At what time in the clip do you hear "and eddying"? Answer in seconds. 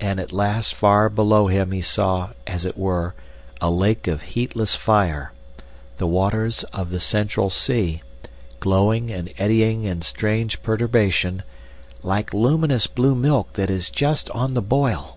9.10-9.82